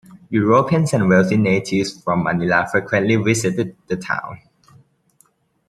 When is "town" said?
3.97-4.39